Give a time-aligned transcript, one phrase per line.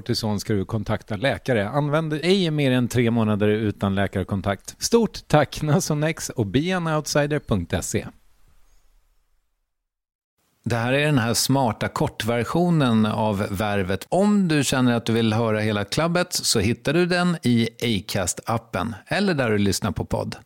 [0.00, 1.68] kortison ska du kontakta läkare.
[1.68, 4.76] Använd ej mer än tre månader utan läkarkontakt.
[4.78, 8.06] Stort tack Nasonex och beanoutsider.se.
[10.64, 14.06] Det här är den här smarta kortversionen av Värvet.
[14.08, 18.94] Om du känner att du vill höra hela klubbet så hittar du den i Acast-appen
[19.06, 20.36] eller där du lyssnar på podd.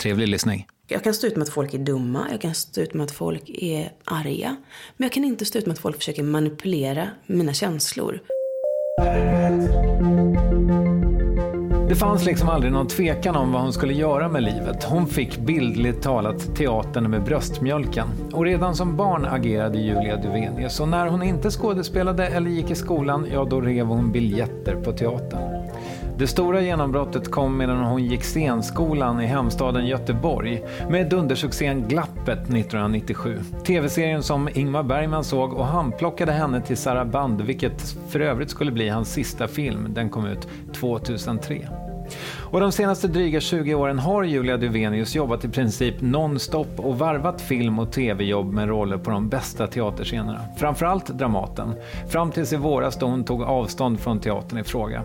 [0.00, 0.66] Trevlig lyssning.
[0.88, 3.10] Jag kan stå ut med att folk är dumma, jag kan stå ut med att
[3.10, 4.56] folk är arga.
[4.96, 8.20] Men jag kan inte stå ut med att folk försöker manipulera mina känslor.
[11.88, 14.84] Det fanns liksom aldrig någon tvekan om vad hon skulle göra med livet.
[14.84, 18.08] Hon fick bildligt talat teatern med bröstmjölken.
[18.32, 22.74] Och redan som barn agerade Julia Duvenius och när hon inte skådespelade eller gick i
[22.74, 25.70] skolan, ja då rev hon biljetter på teatern.
[26.18, 33.38] Det stora genombrottet kom medan hon gick scenskolan i hemstaden Göteborg med dundersuccén Glappet 1997.
[33.66, 38.72] TV-serien som Ingmar Bergman såg och handplockade henne till Sarah Band, vilket för övrigt skulle
[38.72, 39.86] bli hans sista film.
[39.94, 41.68] Den kom ut 2003.
[42.54, 47.40] Och de senaste dryga 20 åren har Julia Duvenius jobbat i princip nonstop och varvat
[47.40, 50.40] film och tv-jobb med roller på de bästa teaterscenerna.
[50.56, 51.74] Framförallt Dramaten.
[52.08, 55.02] Fram tills i våras då hon tog avstånd från teatern i fråga.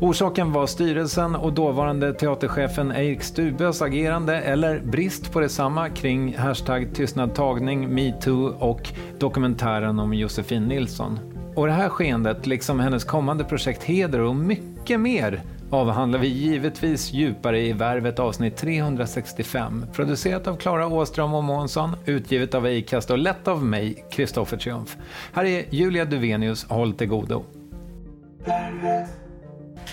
[0.00, 6.88] Orsaken var styrelsen och dåvarande teaterchefen Erik Stubös agerande eller brist på detsamma kring hashtag
[6.94, 11.18] tystnadtagning, metoo och dokumentären om Josefin Nilsson.
[11.54, 17.12] Och det här skeendet, liksom hennes kommande projekt Heder och mycket mer avhandlar vi givetvis
[17.12, 19.86] djupare i Värvet avsnitt 365.
[19.92, 24.96] Producerat av Klara Åström och Månsson, utgivet av Acast och lett av mig, Kristoffer Triumf.
[25.32, 27.44] Här är Julia Duvenius, håll till godo.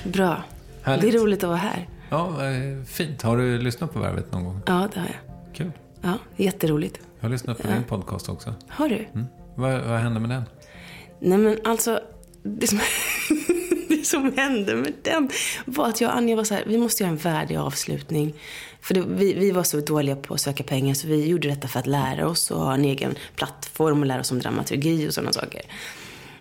[0.03, 0.43] Bra.
[0.83, 1.01] Härligt.
[1.01, 1.89] Det är roligt att vara här.
[2.09, 3.21] Ja, eh, fint.
[3.21, 4.61] Har du lyssnat på Värvet någon gång?
[4.65, 5.55] Ja, det har jag.
[5.55, 5.71] Kul.
[6.01, 6.99] Ja, jätteroligt.
[7.19, 8.53] Jag har lyssnat på din podcast också.
[8.67, 9.05] Har du?
[9.13, 9.25] Mm.
[9.55, 10.43] Vad, vad hände med den?
[11.19, 11.99] Nej, men alltså.
[12.43, 12.79] Det som,
[14.11, 15.29] som hände med den
[15.65, 18.33] var att jag och Anja var så här, vi måste göra en värdig avslutning.
[18.81, 21.67] För det, vi, vi var så dåliga på att söka pengar så vi gjorde detta
[21.67, 25.13] för att lära oss och ha en egen plattform och lära oss om dramaturgi och
[25.13, 25.61] sådana saker.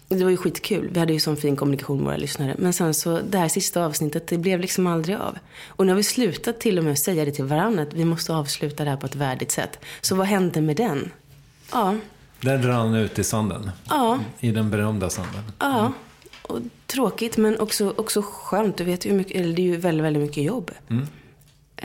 [0.09, 0.89] det var ju skitkul.
[0.93, 2.55] Vi hade ju sån fin kommunikation med våra lyssnare.
[2.59, 5.39] Men sen så, det här sista avsnittet, det blev liksom aldrig av.
[5.67, 8.35] Och nu har vi slutat till och med säga det till varandra, att vi måste
[8.35, 9.79] avsluta det här på ett värdigt sätt.
[10.01, 11.11] Så vad hände med den?
[11.73, 11.97] Ja.
[12.41, 13.71] Den rann ut i sanden.
[13.89, 14.19] Ja.
[14.41, 15.43] I den berömda sanden.
[15.59, 15.93] Ja.
[16.43, 16.61] Och
[16.95, 18.77] tråkigt, men också, också skönt.
[18.77, 20.71] Du vet ju mycket, eller det är ju väldigt, väldigt mycket jobb.
[20.91, 21.03] Mm.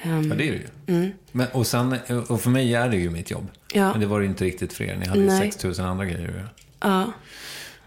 [0.06, 1.12] Um, Ja, det är det ju.
[1.32, 1.96] Men, och, sen,
[2.28, 3.48] och för mig är det ju mitt jobb.
[3.74, 3.92] Ja.
[3.92, 4.96] Men det var det ju inte riktigt för er.
[4.96, 5.52] Ni hade ju Nej.
[5.52, 6.48] 6000 andra grejer
[6.80, 7.12] ja.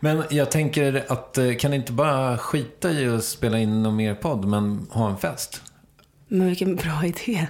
[0.01, 3.97] Men jag tänker att eh, kan ni inte bara skita i att spela in någon
[3.97, 5.63] mer podd, men ha en fest?
[6.29, 7.47] Men vilken bra idé.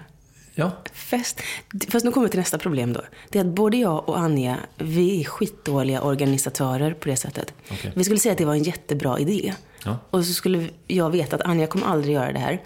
[0.61, 0.73] Ja.
[0.93, 1.41] Fest.
[1.89, 3.01] Fast nu kommer vi till nästa problem då.
[3.29, 7.55] Det är att både jag och Anja, vi är skitdåliga organisatörer på det sättet.
[7.71, 7.93] Okej.
[7.97, 9.55] Vi skulle säga att det var en jättebra idé.
[9.85, 9.99] Ja.
[10.11, 12.63] Och så skulle jag veta att Anja kommer aldrig göra det här.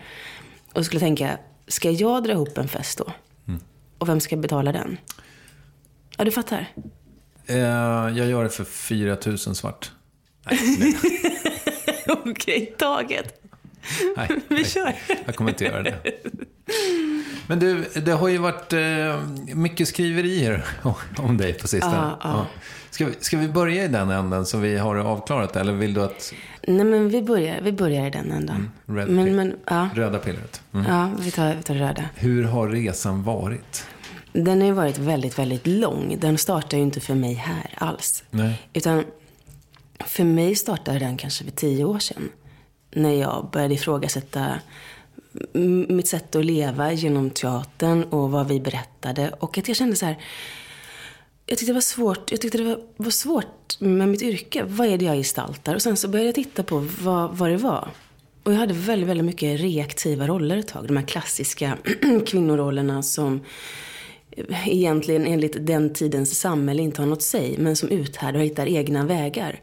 [0.72, 1.38] Och skulle tänka,
[1.68, 3.12] ska jag dra ihop en fest då?
[3.48, 3.60] Mm.
[3.98, 4.96] Och vem ska betala den?
[6.16, 6.72] Ja, du fattar.
[7.46, 9.92] Eh, jag gör det för 4000 svart.
[10.50, 10.94] Nej, nej,
[12.06, 13.43] Okej, taget.
[14.16, 14.94] Nej, Vi kör.
[15.26, 15.94] Jag kommer inte göra det.
[17.46, 19.20] Men du, det har ju varit eh,
[19.54, 20.64] mycket skriverier
[21.16, 21.96] om dig på sistone.
[21.96, 22.46] Ja, ja.
[22.90, 25.56] Ska, vi, ska vi börja i den änden så vi har avklarat?
[25.56, 26.34] Eller vill du att
[26.66, 28.70] Nej, men vi börjar, vi börjar i den ändan.
[28.86, 29.34] Red men, pill.
[29.34, 30.62] men, ja, röda pillret?
[30.74, 30.86] Mm.
[30.86, 32.04] ja vi, tar, vi tar röda.
[32.14, 33.86] Hur har resan varit?
[34.32, 36.16] Den har ju varit väldigt, väldigt lång.
[36.20, 38.24] Den startar ju inte för mig här alls.
[38.30, 38.62] Nej.
[38.72, 39.04] Utan
[40.06, 42.28] för mig startade den kanske för tio år sedan.
[42.94, 44.60] När jag började ifrågasätta
[45.88, 49.30] mitt sätt att leva genom teatern och vad vi berättade.
[49.30, 50.18] Och att jag kände så här.
[51.46, 54.64] Jag tyckte det var svårt, jag tyckte det var, var svårt med mitt yrke.
[54.66, 55.74] Vad är det jag gestaltar?
[55.74, 57.90] Och sen så började jag titta på vad, vad det var.
[58.42, 60.86] Och jag hade väldigt, väldigt mycket reaktiva roller ett tag.
[60.86, 61.78] De här klassiska
[62.26, 63.40] kvinnorollerna som
[64.66, 69.04] egentligen enligt den tidens samhälle inte har något sig, men som uthärdar och hittar egna
[69.04, 69.60] vägar.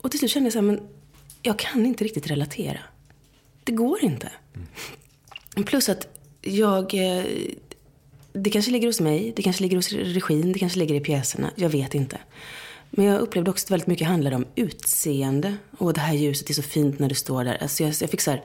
[0.00, 0.80] Och till slut kände jag så här, men
[1.42, 2.78] jag kan inte riktigt relatera.
[3.64, 4.32] Det går inte.
[5.66, 6.06] Plus att
[6.42, 6.94] jag...
[6.94, 7.24] eh,
[8.32, 11.50] Det kanske ligger hos mig, det kanske ligger hos regin, det kanske ligger i pjäserna.
[11.56, 12.18] Jag vet inte.
[12.90, 15.56] Men jag upplevde också att väldigt mycket handlade om utseende.
[15.78, 17.58] Och det här ljuset är så fint när du står där.
[17.62, 18.42] Alltså jag, jag fick så här,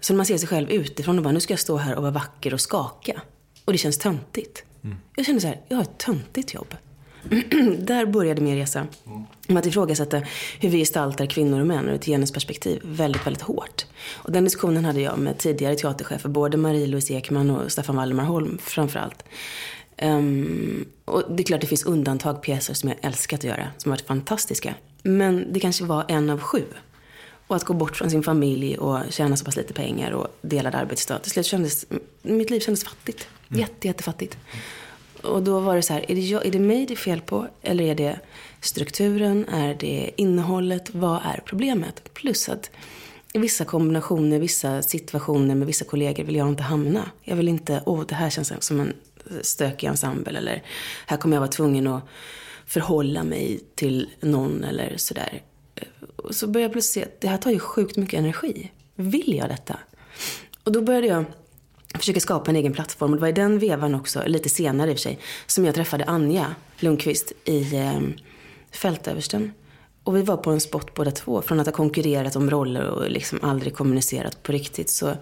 [0.00, 2.02] så när man ser sig själv utifrån och bara, nu ska jag stå här och
[2.02, 3.22] vara vacker och skaka.
[3.64, 4.64] Och det känns töntigt.
[5.16, 6.74] Jag kände så här, jag har ett töntigt jobb.
[7.78, 8.86] Där började min resa.
[9.46, 10.22] Med att ifrågasätta
[10.60, 13.86] hur vi gestaltar kvinnor och män ur ett genusperspektiv väldigt, väldigt hårt.
[14.12, 18.58] Och den diskussionen hade jag med tidigare teaterchefer, både Marie-Louise Ekman och Staffan Waldemar Holm
[18.62, 19.24] framförallt.
[20.02, 23.90] Um, och det är klart det finns undantag, pjäser som jag älskat att göra, som
[23.90, 24.74] har varit fantastiska.
[25.02, 26.64] Men det kanske var en av sju.
[27.46, 30.74] Och att gå bort från sin familj och tjäna så pass lite pengar och delad
[30.74, 31.18] arbetsdag.
[31.18, 31.86] Till slut kändes,
[32.22, 33.28] mitt liv kändes fattigt.
[33.48, 34.36] Jätte, jättefattigt.
[35.22, 37.20] Och då var det så här, är det, jag, är det mig det är fel
[37.20, 37.46] på?
[37.62, 38.20] Eller är det
[38.60, 39.48] strukturen?
[39.48, 40.94] Är det innehållet?
[40.94, 42.14] Vad är problemet?
[42.14, 42.70] Plus att
[43.32, 47.10] i vissa kombinationer, vissa situationer med vissa kollegor vill jag inte hamna.
[47.22, 48.92] Jag vill inte, åh det här känns som en
[49.42, 50.38] stökig ensemble.
[50.38, 50.62] Eller
[51.06, 52.02] här kommer jag vara tvungen att
[52.66, 55.42] förhålla mig till någon eller sådär.
[56.16, 58.70] Och så började jag plötsligt se att det här tar ju sjukt mycket energi.
[58.94, 59.78] Vill jag detta?
[60.64, 61.24] Och då började jag
[61.98, 63.10] försöka skapa en egen plattform.
[63.10, 65.74] Och det var i den vevan också, lite senare i och för sig, som jag
[65.74, 68.00] träffade Anja Lundqvist i eh,
[68.70, 69.52] Fältöversten.
[70.04, 71.42] Och vi var på en spot båda två.
[71.42, 75.16] Från att ha konkurrerat om roller och liksom aldrig kommunicerat på riktigt så,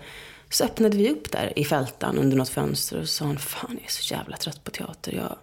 [0.51, 3.85] så öppnade vi upp där i Fältan under något fönster och sa hon, fan jag
[3.85, 5.13] är så jävla trött på teater.
[5.13, 5.37] Jag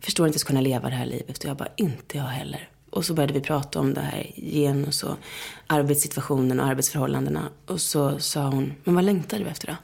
[0.00, 1.38] förstår inte att kunna leva det här livet.
[1.38, 2.68] Och jag bara, inte jag heller.
[2.90, 5.16] Och så började vi prata om det här genus och
[5.66, 7.48] arbetssituationen och arbetsförhållandena.
[7.66, 9.74] Och så sa hon, men vad längtar du efter då?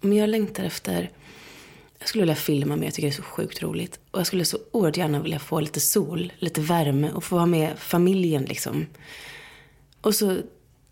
[0.00, 1.10] Men jag längtar efter,
[1.98, 4.00] jag skulle vilja filma mer, jag tycker det är så sjukt roligt.
[4.10, 7.46] Och jag skulle så oerhört gärna vilja få lite sol, lite värme och få vara
[7.46, 8.86] med familjen liksom.
[10.00, 10.36] Och så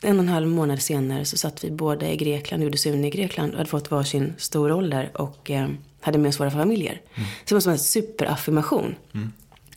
[0.02, 3.10] en och en halv månad senare så satt vi båda i Grekland, gjorde Sune i
[3.10, 5.68] Grekland och hade fått varsin stor där och eh,
[6.00, 7.00] hade med oss våra familjer.
[7.14, 8.94] Så det var som en superaffirmation.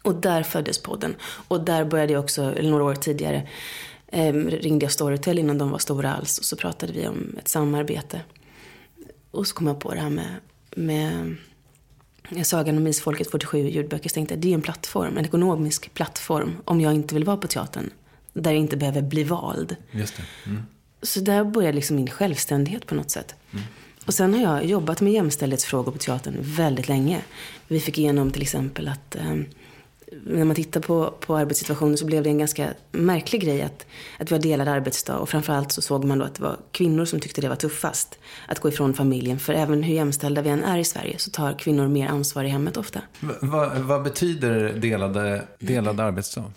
[0.03, 1.15] Och där föddes podden.
[1.21, 3.47] Och där började jag också, eller några år tidigare,
[4.07, 6.37] eh, ringde jag Storytel innan de var stora alls.
[6.37, 8.21] Och så pratade vi om ett samarbete.
[9.31, 11.35] Och så kom jag på det här med,
[12.29, 14.09] med Sagan om Isfolket 47 ljudböcker.
[14.09, 16.57] Så tänkte jag, det är en plattform, en ekonomisk plattform.
[16.65, 17.89] Om jag inte vill vara på teatern.
[18.33, 19.75] Där jag inte behöver bli vald.
[19.91, 20.15] Just.
[20.45, 20.63] Mm.
[21.01, 23.35] Så där började liksom min självständighet på något sätt.
[24.05, 27.21] Och sen har jag jobbat med jämställdhetsfrågor på teatern väldigt länge.
[27.67, 29.35] Vi fick igenom till exempel att eh,
[30.25, 33.85] när man tittar på, på arbetssituationen så blev det en ganska märklig grej att,
[34.19, 35.17] att vi har delad arbetsdag.
[35.17, 38.19] Och framförallt så såg man då att det var kvinnor som tyckte det var tuffast
[38.47, 39.39] att gå ifrån familjen.
[39.39, 42.47] För även hur jämställda vi än är i Sverige så tar kvinnor mer ansvar i
[42.47, 43.01] hemmet ofta.
[43.19, 46.51] Va, va, vad betyder delade, delad arbetsdag?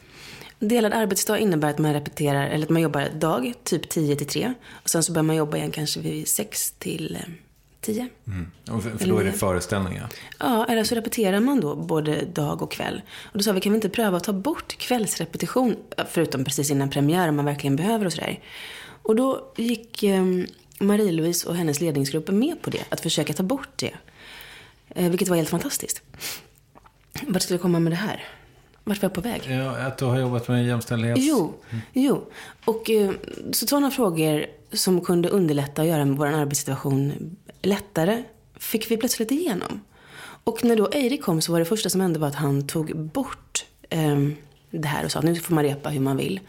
[0.58, 4.54] Delad arbetsdag innebär att man repeterar, eller att man jobbar dag, typ 10 till 3.
[4.70, 7.18] Och sen så börjar man jobba igen kanske vid 6 till
[7.84, 8.08] 10.
[8.26, 8.50] Mm.
[8.70, 10.08] Och för, för då är det föreställningar?
[10.38, 13.02] Ja, eller så repeterar man då både dag och kväll.
[13.24, 15.76] Och då sa vi, kan vi inte pröva att ta bort kvällsrepetition,
[16.08, 18.40] förutom precis innan premiär om man verkligen behöver och sådär.
[19.02, 20.24] Och då gick eh,
[20.78, 23.94] Marie-Louise och hennes ledningsgrupp med på det, att försöka ta bort det.
[24.88, 26.02] Eh, vilket var helt fantastiskt.
[27.26, 28.24] Vart skulle jag komma med det här?
[28.84, 29.42] Vart var jag på väg?
[29.48, 31.16] Ja, att du har jobbat med jämställdhet.
[31.20, 31.54] Jo,
[31.92, 32.30] jo.
[32.64, 33.10] Och eh,
[33.52, 38.22] så sådana frågor som kunde underlätta och göra vår arbetssituation lättare
[38.56, 39.80] fick vi plötsligt igenom.
[40.44, 42.96] Och när då Eirik kom så var det första som hände var att han tog
[42.96, 44.18] bort eh,
[44.70, 46.40] det här och sa att nu får man repa hur man vill.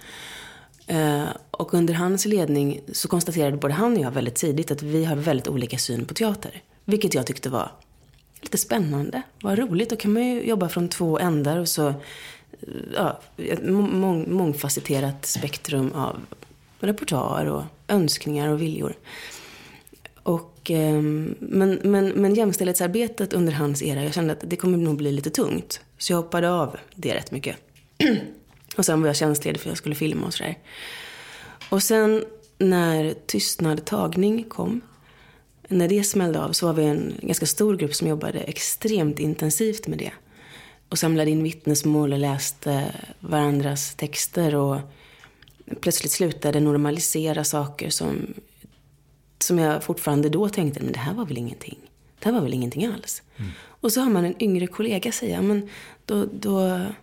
[0.88, 5.05] Eh, och under hans ledning så konstaterade både han och jag väldigt tidigt att vi
[5.05, 6.62] har väldigt olika syn på teater.
[6.86, 7.72] Vilket jag tyckte var
[8.41, 9.22] lite spännande.
[9.41, 11.95] Vad roligt, då kan man ju jobba från två ändar och så eh,
[12.95, 16.22] ja, ett mång, mångfacetterat spektrum av
[16.79, 18.95] repertoar och önskningar och viljor.
[20.24, 24.98] Och, Ehm, men, men, men jämställdhetsarbetet under hans era, jag kände att det kommer nog
[24.98, 25.81] bli lite tungt.
[25.98, 27.55] Så jag hoppade av det rätt mycket.
[28.77, 30.57] och sen var jag tjänstledig för jag skulle filma och sådär.
[31.69, 32.24] Och sen
[32.57, 34.81] när Tystnad tagning kom
[35.67, 39.88] när det smällde av så var vi en ganska stor grupp som jobbade extremt intensivt
[39.88, 40.12] med det.
[40.89, 44.77] Och samlade in vittnesmål och läste varandras texter och
[45.81, 48.34] plötsligt slutade normalisera saker som,
[49.39, 51.77] som jag fortfarande då tänkte, men det här var väl ingenting.
[52.20, 53.24] Det här var väl ingenting alls.
[53.38, 53.51] Mm.
[53.62, 55.70] Och så har man en yngre kollega säga, men
[56.06, 56.96] då, då var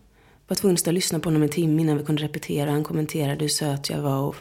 [0.48, 2.70] jag tvungen att lyssna på honom en timme innan vi kunde repetera.
[2.70, 4.36] Han kommenterade hur söt jag var och,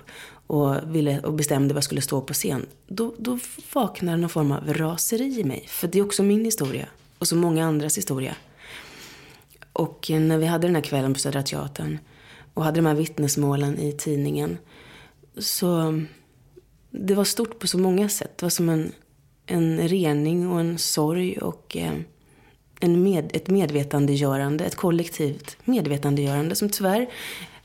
[0.48, 2.66] och, ville, och bestämde vad jag skulle stå på scen.
[2.88, 3.40] Då, då
[3.74, 5.66] vaknar någon form av raseri i mig.
[5.68, 6.88] För det är också min historia.
[7.18, 8.36] Och så många andras historia.
[9.74, 12.00] Och när vi hade den här kvällen på Södra Teatern
[12.54, 14.58] och hade de här vittnesmålen i tidningen.
[15.38, 16.02] Så
[16.92, 18.38] det var stort på så många sätt.
[18.38, 18.92] Det var som en,
[19.46, 21.94] en rening och en sorg och eh,
[22.80, 27.10] en med, ett medvetandegörande, ett kollektivt medvetandegörande som tyvärr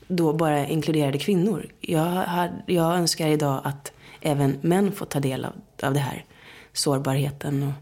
[0.07, 1.65] då bara inkluderade kvinnor.
[1.79, 3.91] Jag, har, jag önskar idag att
[4.21, 5.53] även män får ta del av,
[5.83, 6.25] av det här.
[6.73, 7.73] Sårbarheten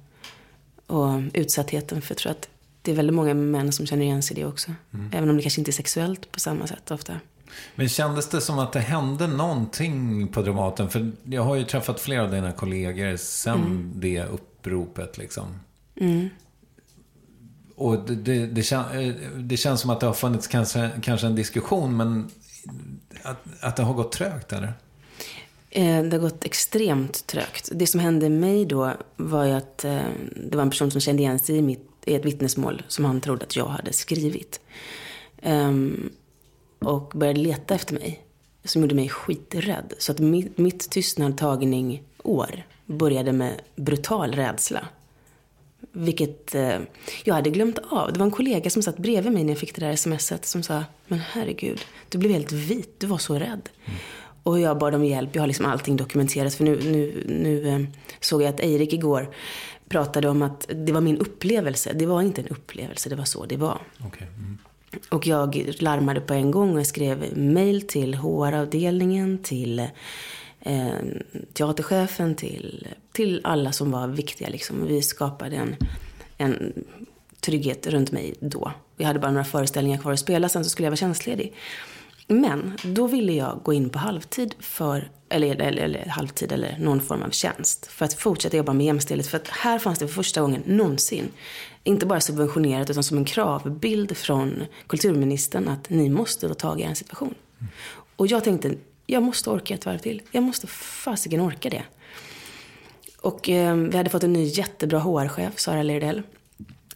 [0.88, 2.02] och, och utsattheten.
[2.02, 2.50] För jag tror att
[2.82, 4.72] det är väldigt många män som känner igen sig i det också.
[4.94, 5.12] Mm.
[5.14, 7.14] Även om det kanske inte är sexuellt på samma sätt ofta.
[7.76, 10.90] Men kändes det som att det hände någonting på Dramaten?
[10.90, 13.92] För jag har ju träffat flera av dina kollegor sen mm.
[13.96, 15.60] det uppropet liksom.
[15.96, 16.30] Mm.
[17.76, 18.84] Och det, det, det, kän,
[19.36, 22.30] det, känns som att det har funnits kanske, kanske en diskussion, men
[23.24, 24.74] att, att det har gått trögt, eller?
[25.70, 27.70] Eh, det har gått extremt trögt.
[27.74, 30.00] Det som hände mig då var ju att eh,
[30.36, 33.22] det var en person som kände igen sig i, mitt, i ett vittnesmål som han
[33.22, 34.60] trodde att jag hade skrivit.
[35.44, 36.10] Um,
[36.86, 38.22] och började leta efter mig.
[38.64, 39.94] Som gjorde mig skiträdd.
[39.98, 44.88] Så att mitt, mitt tystnadtagning-år började med brutal rädsla.
[45.92, 46.80] Vilket eh,
[47.24, 48.14] jag hade glömt av.
[48.14, 50.64] Det var en kollega som satt bredvid mig när jag fick det där smset som
[50.64, 53.70] sa, men herregud, du blev helt vit, du var så rädd.
[53.86, 54.00] Mm.
[54.44, 56.54] Och jag bad om hjälp, jag har liksom allting dokumenterat.
[56.54, 57.80] För nu, nu, nu eh,
[58.20, 59.30] såg jag att Eirik igår
[59.90, 61.94] pratade om att det var min upplevelse.
[61.94, 63.82] Det var inte en upplevelse, det var så det var.
[64.08, 64.28] Okay.
[64.28, 64.58] Mm.
[65.10, 69.80] Och jag larmade på en gång och jag skrev mail till HR-avdelningen, till
[70.60, 70.90] eh,
[71.54, 74.50] teaterchefen, till, till alla som var viktiga.
[74.50, 74.88] Liksom.
[74.88, 75.76] Vi skapade en,
[76.38, 76.74] en
[77.42, 78.72] trygghet runt mig då.
[78.98, 81.54] Jag hade bara några föreställningar kvar att spela, sen så skulle jag vara tjänstledig.
[82.28, 87.02] Men då ville jag gå in på halvtid för, eller, eller, eller, halvtid eller någon
[87.02, 87.86] form av tjänst.
[87.86, 89.28] För att fortsätta jobba med jämställdhet.
[89.28, 91.32] För att här fanns det för första gången någonsin,
[91.88, 96.84] inte bara subventionerat utan som en kravbild från kulturministern att ni måste ta tag i
[96.84, 97.34] er situation.
[97.60, 97.72] Mm.
[98.16, 98.76] Och jag tänkte,
[99.06, 100.22] jag måste orka ett varv till.
[100.32, 101.84] Jag måste fasiken orka det.
[103.22, 106.22] Och eh, vi hade fått en ny jättebra HR-chef, Sara Lerdell.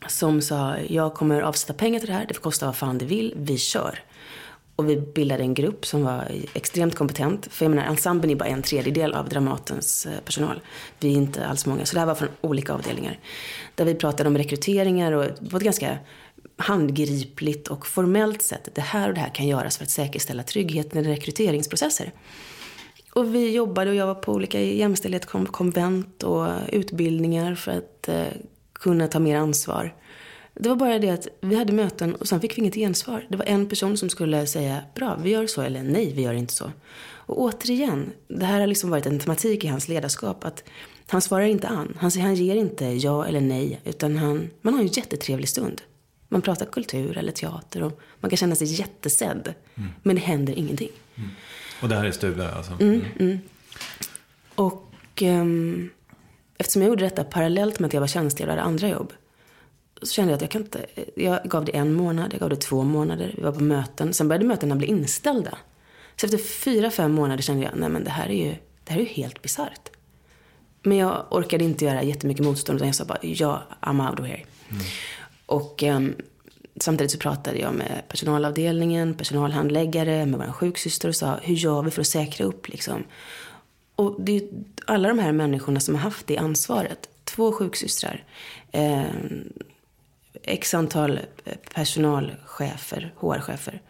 [0.07, 3.05] Som sa, jag kommer avsätta pengar till det här, det får kosta vad fan det
[3.05, 4.03] vill, vi kör.
[4.79, 7.47] Och vi bildade en grupp som var extremt kompetent.
[7.51, 10.61] För jag menar, ensemblen är bara en tredjedel av Dramatens eh, personal.
[10.99, 11.85] Vi är inte alls många.
[11.85, 13.19] Så det här var från olika avdelningar.
[13.75, 15.97] Där vi pratade om rekryteringar och på ett ganska
[16.57, 18.69] handgripligt och formellt sätt.
[18.73, 22.11] Det här och det här kan göras för att säkerställa tryggheten i rekryteringsprocesser.
[23.13, 28.23] Och vi jobbade och jag var på olika jämställdhetskonvent och utbildningar för att eh,
[28.73, 29.93] kunna ta mer ansvar.
[30.61, 33.25] Det var bara det att vi hade möten och sen fick vi inget gensvar.
[33.29, 36.33] Det var en person som skulle säga bra, vi gör så eller nej, vi gör
[36.33, 36.71] inte så.
[37.01, 40.63] Och återigen, det här har liksom varit en tematik i hans ledarskap att
[41.07, 41.97] han svarar inte an.
[41.99, 45.81] Han, han ger inte ja eller nej, utan han, man har en jättetrevlig stund.
[46.27, 49.53] Man pratar kultur eller teater och man kan känna sig jättesedd.
[49.75, 49.89] Mm.
[50.03, 50.91] Men det händer ingenting.
[51.15, 51.29] Mm.
[51.81, 52.73] Och det här är Stuvö alltså?
[52.79, 53.39] Mm, mm.
[54.55, 55.89] Och um,
[56.57, 59.13] eftersom jag gjorde detta parallellt med att jag var tjänstledig och hade andra jobb.
[60.01, 62.55] Så kände jag att jag kan inte, jag gav det en månad, jag gav det
[62.55, 64.13] två månader, vi var på möten.
[64.13, 65.57] Sen började mötena bli inställda.
[66.15, 68.99] Så efter fyra, fem månader kände jag, nej men det här är ju, det här
[68.99, 69.89] är ju helt bisarrt.
[70.83, 74.25] Men jag orkade inte göra jättemycket motstånd utan jag sa bara, ja, I'm out of
[74.25, 74.41] here.
[74.69, 74.83] Mm.
[75.45, 76.15] Och um,
[76.75, 81.91] samtidigt så pratade jag med personalavdelningen, personalhandläggare, med vår sjuksyster och sa, hur gör vi
[81.91, 83.03] för att säkra upp liksom?
[83.95, 84.43] Och det är
[84.85, 87.09] alla de här människorna som har haft det ansvaret.
[87.23, 88.23] Två sjuksystrar,
[88.71, 89.03] eh,
[90.49, 91.19] x antal
[91.73, 93.81] personalchefer, HR-chefer,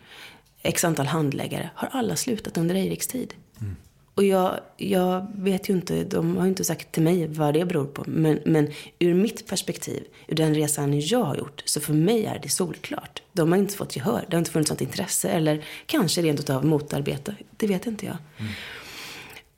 [0.62, 3.34] x antal handläggare har alla slutat under Eiriks tid.
[3.62, 3.76] Mm.
[4.16, 7.66] Och jag, jag vet ju inte, de har ju inte sagt till mig vad det
[7.66, 8.04] beror på.
[8.08, 12.40] Men, men ur mitt perspektiv, ur den resan jag har gjort, så för mig är
[12.44, 13.22] det solklart.
[13.34, 16.66] De har inte fått gehör, det har inte funnits något intresse eller kanske rent utav
[16.66, 17.36] motarbete.
[17.58, 18.18] Det vet inte jag.
[18.38, 18.52] Mm.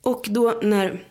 [0.02, 1.04] Och då när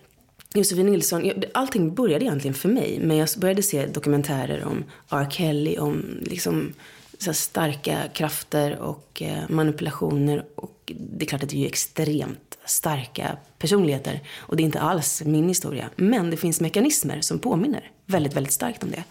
[0.53, 2.99] Josefin Nilsson, allting började egentligen för mig.
[3.01, 5.27] Men jag började se dokumentärer om R.
[5.29, 6.73] Kelly, om liksom
[7.17, 10.45] så starka krafter och eh, manipulationer.
[10.55, 14.19] Och det är klart att det är ju extremt starka personligheter.
[14.37, 15.89] Och det är inte alls min historia.
[15.95, 19.03] Men det finns mekanismer som påminner väldigt, väldigt starkt om det.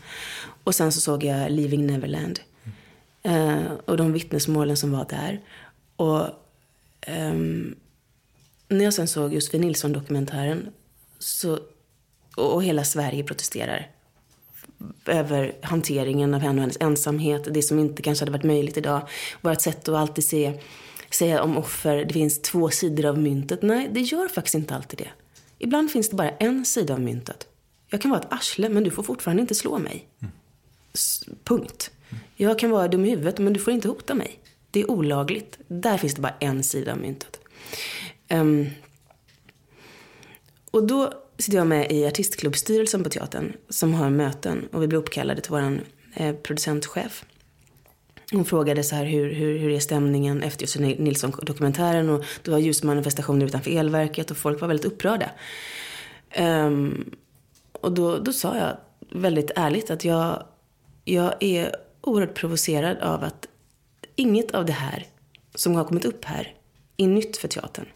[0.64, 2.40] Och sen så såg jag Leaving Neverland.
[3.22, 5.40] Eh, och de vittnesmålen som var där.
[5.96, 6.20] Och
[7.06, 7.74] um,
[8.68, 10.70] när jag sen såg Josefin Nilsson-dokumentären
[11.20, 11.58] så,
[12.36, 13.90] och hela Sverige protesterar
[15.06, 19.08] över hanteringen av henne och hennes ensamhet, det som inte kanske hade varit möjligt idag.
[19.40, 20.60] Vårt sätt att alltid se,
[21.10, 23.62] säga om offer, det finns två sidor av myntet.
[23.62, 25.10] Nej, det gör faktiskt inte alltid det.
[25.58, 27.46] Ibland finns det bara en sida av myntet.
[27.88, 30.08] Jag kan vara ett arsle, men du får fortfarande inte slå mig.
[30.20, 30.32] Mm.
[31.44, 31.90] Punkt.
[32.36, 34.38] Jag kan vara dum i huvudet, men du får inte hota mig.
[34.70, 35.58] Det är olagligt.
[35.68, 37.40] Där finns det bara en sida av myntet.
[38.30, 38.70] Um,
[40.70, 44.98] och då sitter jag med i artistklubbstyrelsen på teatern som har möten och vi blir
[44.98, 45.80] uppkallade till vår
[46.14, 47.24] eh, producentchef.
[48.32, 52.08] Hon frågade så här, hur, hur, hur är stämningen efter just Nilsson-dokumentären?
[52.08, 55.30] Och det var ljusmanifestationer utanför elverket och folk var väldigt upprörda.
[56.38, 57.10] Um,
[57.72, 58.76] och då, då sa jag
[59.20, 60.42] väldigt ärligt att jag,
[61.04, 63.46] jag är oerhört provocerad av att
[64.16, 65.06] inget av det här
[65.54, 66.54] som har kommit upp här
[66.96, 67.86] är nytt för teatern.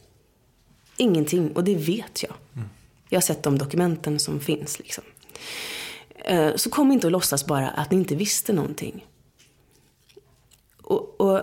[0.97, 2.35] Ingenting, och det vet jag.
[2.55, 2.69] Mm.
[3.09, 4.79] Jag har sett de dokumenten som finns.
[4.79, 5.05] Liksom.
[6.25, 9.07] Eh, så kom inte och låtsas bara att ni inte visste någonting.
[10.83, 11.41] Och, och,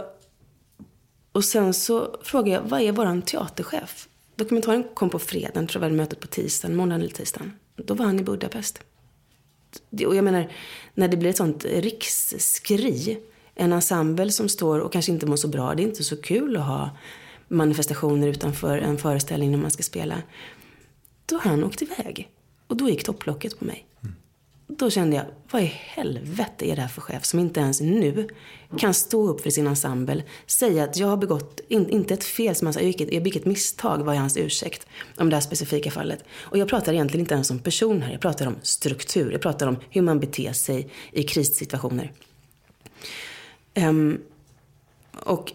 [1.31, 4.07] och sen så frågade jag, vad är våran teaterchef?
[4.35, 7.53] Dokumentären kom på fredagen, tror jag var mötet på tisdagen, måndagen eller tisdagen.
[7.75, 8.81] Då var han i Budapest.
[10.07, 10.51] Och jag menar,
[10.93, 13.19] när det blir ett sånt riksskri,
[13.55, 16.57] en ensemble som står och kanske inte mår så bra, det är inte så kul
[16.57, 16.89] att ha
[17.51, 20.21] manifestationer utanför en föreställning när man ska spela.
[21.25, 22.29] Då har han åkt iväg.
[22.67, 23.87] Och då gick topplocket på mig.
[24.03, 24.15] Mm.
[24.67, 28.27] Då kände jag, vad i helvete är det här för chef som inte ens nu
[28.77, 32.55] kan stå upp för sin ensemble, säga att jag har begått, in, inte ett fel
[32.55, 34.87] som han sa, jag begick ett misstag var är hans ursäkt
[35.17, 36.23] om det här specifika fallet.
[36.39, 39.67] Och jag pratar egentligen inte ens om person här, jag pratar om struktur, jag pratar
[39.67, 42.11] om hur man beter sig i krissituationer.
[43.75, 44.21] Um,
[45.19, 45.53] och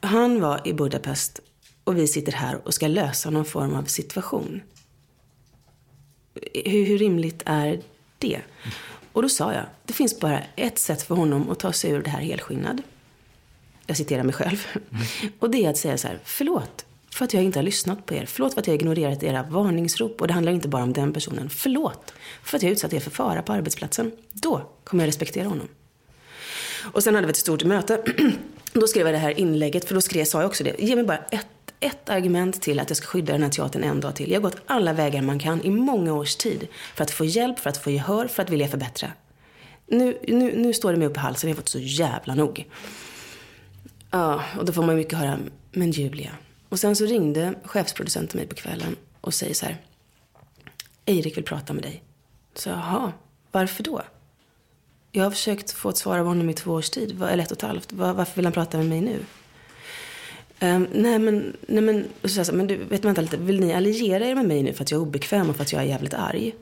[0.00, 1.40] han var i Budapest
[1.84, 4.60] och vi sitter här och ska lösa någon form av situation.
[6.64, 7.80] Hur, hur rimligt är
[8.18, 8.40] det?
[9.12, 12.02] Och då sa jag, det finns bara ett sätt för honom att ta sig ur
[12.02, 12.82] det här helskinnad.
[13.86, 14.66] Jag citerar mig själv.
[14.74, 15.06] Mm.
[15.38, 18.14] Och det är att säga så här, förlåt för att jag inte har lyssnat på
[18.14, 18.26] er.
[18.26, 20.20] Förlåt för att jag har ignorerat era varningsrop.
[20.20, 21.50] Och det handlar inte bara om den personen.
[21.50, 24.12] Förlåt för att jag utsatt er för fara på arbetsplatsen.
[24.32, 25.68] Då kommer jag respektera honom.
[26.92, 28.02] Och sen hade vi ett stort möte
[28.72, 30.74] Då skrev jag det här inlägget, för då skrev, sa jag också det.
[30.78, 31.46] Ge mig bara ett,
[31.80, 34.30] ett argument till att jag ska skydda den här teatern en dag till.
[34.30, 36.68] Jag har gått alla vägar man kan i många års tid.
[36.94, 39.12] För att få hjälp, för att få gehör, för att vilja förbättra.
[39.86, 42.68] Nu, nu, nu står det mig upp i halsen, jag har fått så jävla nog.
[44.10, 45.38] Ja, och då får man mycket höra,
[45.72, 46.30] men Julia.
[46.68, 49.76] Och sen så ringde chefsproducenten mig på kvällen och säger så här.
[51.06, 52.02] Eirik vill prata med dig.
[52.54, 53.12] Så jaha,
[53.52, 54.02] varför då?
[55.12, 57.56] Jag har försökt få ett svar av honom i två års tid, eller ett och
[57.56, 57.92] ett halvt.
[57.92, 59.18] Varför vill han prata med mig nu?
[60.60, 64.26] Um, nej men, nej men, så så, men du, vet vänta lite, vill ni alliera
[64.26, 66.14] er med mig nu för att jag är obekväm och för att jag är jävligt
[66.14, 66.54] arg?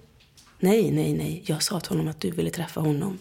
[0.59, 3.19] Nej, nej, nej, jag sa till honom att du ville träffa honom.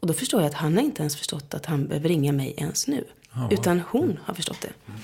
[0.00, 2.54] Och då förstår jag att han har inte ens förstått att han behöver ringa mig
[2.56, 3.04] ens nu.
[3.32, 3.48] Ja.
[3.50, 4.72] Utan hon har förstått det.
[4.88, 5.00] Mm.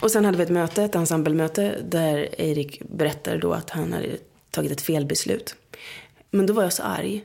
[0.00, 4.16] Och sen hade vi ett möte, ett ensemblemöte, där Erik berättade då att han hade
[4.50, 5.56] tagit ett felbeslut.
[6.30, 7.24] Men då var jag så arg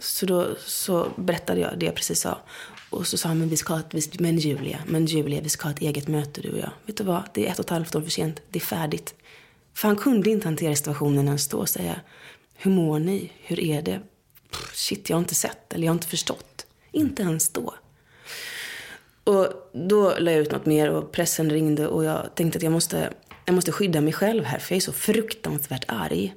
[0.00, 2.38] så då så berättade jag det jag precis sa.
[2.90, 5.64] Och så sa han, men vi ska ha ett, men Julia, men Julia, vi ska
[5.64, 6.70] ha ett eget möte du och jag.
[6.86, 9.14] Vet du vad, det är ett och ett halvt år för sent, det är färdigt.
[9.74, 12.00] För han kunde inte hantera situationen ens då och säga,
[12.54, 14.00] hur mår ni, hur är det?
[14.50, 16.66] Pff, shit, jag har inte sett eller jag har inte förstått.
[16.92, 17.74] Inte ens då.
[19.24, 22.72] Och då la jag ut något mer och pressen ringde och jag tänkte att jag
[22.72, 23.12] måste,
[23.44, 26.34] jag måste skydda mig själv här för jag är så fruktansvärt arg.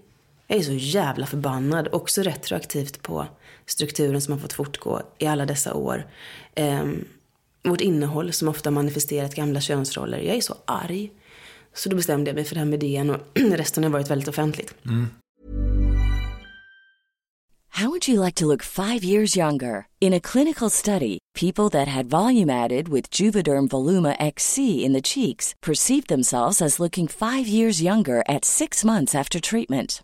[0.47, 3.27] Jag är så jävla förbannad, också retroaktivt på
[3.65, 6.05] strukturen som har fått fortgå i alla dessa år.
[6.55, 6.85] Eh,
[7.63, 10.17] vårt innehåll som ofta manifesterat gamla könsroller.
[10.17, 11.11] Jag är så arg.
[11.73, 14.27] Så då bestämde jag mig för det här med DN och resten har varit väldigt
[14.27, 14.75] offentligt.
[14.85, 15.07] Mm.
[17.75, 19.87] How would you like to look five years younger?
[19.99, 25.01] In a clinical study, people that had volume added with Juvederm Voluma XC in the
[25.01, 30.03] cheeks perceived themselves as looking five years younger at six months after treatment.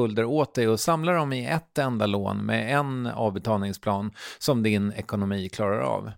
[0.00, 4.92] skulder åt dig och samla dem i ett enda lån med en avbetalningsplan som din
[4.92, 6.12] ekonomi klarar av.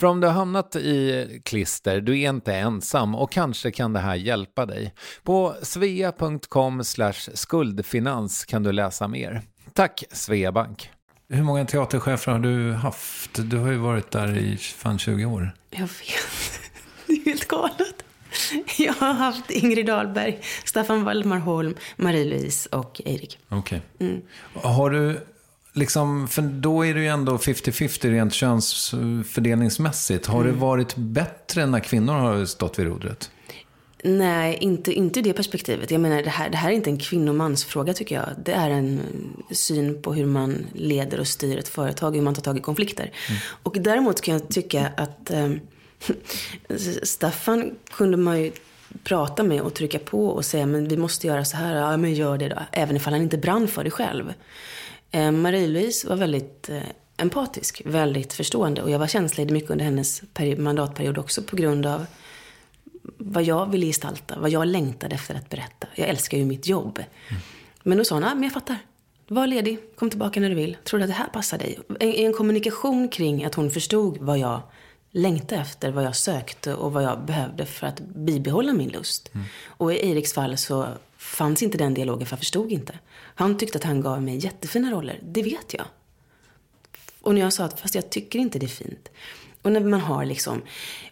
[0.00, 4.00] För om du har hamnat i klister, du är inte ensam och kanske kan det
[4.00, 4.94] här hjälpa dig.
[5.22, 6.82] På svea.com
[7.34, 9.42] skuldfinans kan du läsa mer.
[9.72, 10.90] Tack Sveabank!
[11.28, 13.30] Hur många teaterchefer har du haft?
[13.34, 15.54] Du har ju varit där i fan 20 år.
[15.70, 16.60] Jag vet.
[17.06, 18.07] Det är helt galet.
[18.78, 23.38] Jag har haft Ingrid Dahlberg, Staffan Waldemar Holm, Marie-Louise och Erik.
[23.48, 23.82] Okej.
[23.98, 24.08] Okay.
[24.08, 24.22] Mm.
[24.52, 25.20] Har du,
[25.72, 30.26] liksom, för då är det ju ändå 50-50 rent könsfördelningsmässigt.
[30.26, 30.52] Har mm.
[30.52, 33.30] det varit bättre när kvinnor har stått vid rodret?
[34.04, 35.90] Nej, inte, inte det perspektivet.
[35.90, 38.28] Jag menar, det här, det här är inte en kvinnomansfråga tycker jag.
[38.44, 39.00] Det är en
[39.50, 43.02] syn på hur man leder och styr ett företag, hur man tar tag i konflikter.
[43.02, 43.40] Mm.
[43.62, 45.48] Och däremot kan jag tycka att eh,
[47.02, 48.52] Staffan kunde man ju
[49.04, 51.76] prata med och trycka på och säga men vi måste göra så här.
[51.76, 52.58] Ja, men gör det då.
[52.72, 54.34] Även ifall han inte brann för det själv.
[55.10, 56.82] Eh, Marie-Louise var väldigt eh,
[57.16, 58.82] empatisk, väldigt förstående.
[58.82, 60.22] Och jag var tjänstledig mycket under hennes
[60.56, 62.06] mandatperiod också på grund av
[63.16, 65.86] vad jag ville gestalta, vad jag längtade efter att berätta.
[65.94, 66.98] Jag älskar ju mitt jobb.
[66.98, 67.42] Mm.
[67.82, 68.76] Men då sa hon, ja men jag fattar.
[69.28, 70.76] Var ledig, kom tillbaka när du vill.
[70.84, 71.78] Tror du att det här passar dig?
[72.00, 74.60] En, en kommunikation kring att hon förstod vad jag
[75.10, 79.30] längta efter vad jag sökte och vad jag behövde för att bibehålla min lust.
[79.34, 79.46] Mm.
[79.66, 82.98] Och i Eriks fall så fanns inte den dialogen för jag förstod inte.
[83.34, 85.84] Han tyckte att han gav mig jättefina roller, det vet jag.
[87.20, 89.08] Och när jag sa att fast jag tycker inte det är fint.
[89.62, 90.62] Och när man har liksom,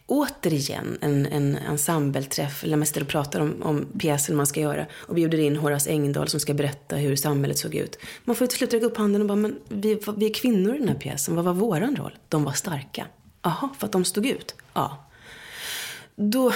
[0.07, 5.15] återigen, en, en ensembleträff, eller man och pratar om, om pjäsen man ska göra och
[5.15, 7.99] bjuder in Horace Engdahl som ska berätta hur samhället såg ut.
[8.25, 10.79] Man får till slut räcka upp handen och bara, men vi, vi är kvinnor i
[10.79, 12.19] den här pjäsen, vad var våran roll?
[12.29, 13.07] De var starka.
[13.43, 14.55] Jaha, för att de stod ut?
[14.73, 15.07] Ja.
[16.17, 16.53] Då,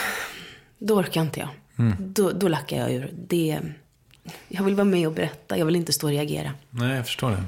[0.79, 1.49] då orkar inte jag.
[1.79, 1.95] Mm.
[1.99, 3.11] Då, då lackar jag ur.
[3.29, 3.61] Det,
[4.49, 6.53] jag vill vara med och berätta, jag vill inte stå och reagera.
[6.71, 7.45] Nej, jag förstår det.